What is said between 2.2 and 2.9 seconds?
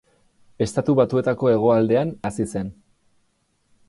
hazi zen.